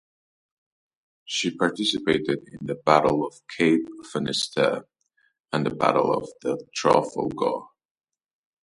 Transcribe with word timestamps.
She 1.25 1.55
participated 1.55 2.39
in 2.47 2.65
the 2.65 2.73
Battle 2.73 3.23
of 3.23 3.39
Cape 3.55 3.85
Finisterre 4.11 4.87
and 5.53 5.63
the 5.63 5.75
Battle 5.75 6.11
of 6.43 6.59
Trafalgar. 6.73 7.67